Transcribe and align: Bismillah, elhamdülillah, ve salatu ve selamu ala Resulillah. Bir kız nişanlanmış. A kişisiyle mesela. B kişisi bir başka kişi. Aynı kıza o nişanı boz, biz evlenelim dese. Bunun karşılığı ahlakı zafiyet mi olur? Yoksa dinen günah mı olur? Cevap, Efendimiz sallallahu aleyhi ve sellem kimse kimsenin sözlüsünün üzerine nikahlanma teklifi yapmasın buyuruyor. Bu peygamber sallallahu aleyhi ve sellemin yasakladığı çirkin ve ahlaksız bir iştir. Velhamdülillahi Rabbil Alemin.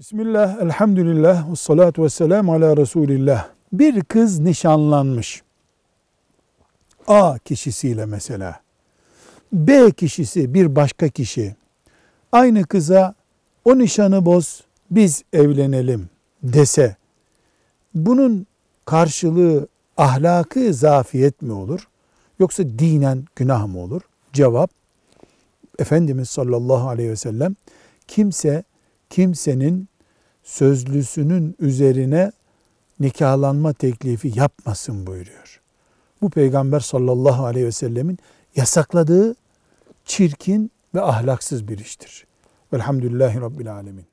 Bismillah, 0.00 0.62
elhamdülillah, 0.62 1.50
ve 1.50 1.56
salatu 1.56 2.02
ve 2.02 2.08
selamu 2.08 2.52
ala 2.52 2.76
Resulillah. 2.76 3.48
Bir 3.72 4.04
kız 4.04 4.38
nişanlanmış. 4.38 5.42
A 7.06 7.38
kişisiyle 7.38 8.06
mesela. 8.06 8.60
B 9.52 9.90
kişisi 9.90 10.54
bir 10.54 10.76
başka 10.76 11.08
kişi. 11.08 11.56
Aynı 12.32 12.64
kıza 12.64 13.14
o 13.64 13.78
nişanı 13.78 14.26
boz, 14.26 14.64
biz 14.90 15.22
evlenelim 15.32 16.08
dese. 16.42 16.96
Bunun 17.94 18.46
karşılığı 18.84 19.68
ahlakı 19.96 20.74
zafiyet 20.74 21.42
mi 21.42 21.52
olur? 21.52 21.88
Yoksa 22.38 22.62
dinen 22.64 23.24
günah 23.36 23.66
mı 23.66 23.78
olur? 23.78 24.02
Cevap, 24.32 24.70
Efendimiz 25.78 26.30
sallallahu 26.30 26.88
aleyhi 26.88 27.10
ve 27.10 27.16
sellem 27.16 27.56
kimse 28.08 28.64
kimsenin 29.10 29.88
sözlüsünün 30.42 31.56
üzerine 31.58 32.32
nikahlanma 33.00 33.72
teklifi 33.72 34.38
yapmasın 34.38 35.06
buyuruyor. 35.06 35.60
Bu 36.22 36.30
peygamber 36.30 36.80
sallallahu 36.80 37.44
aleyhi 37.44 37.66
ve 37.66 37.72
sellemin 37.72 38.18
yasakladığı 38.56 39.34
çirkin 40.04 40.70
ve 40.94 41.00
ahlaksız 41.00 41.68
bir 41.68 41.78
iştir. 41.78 42.26
Velhamdülillahi 42.72 43.40
Rabbil 43.40 43.72
Alemin. 43.72 44.04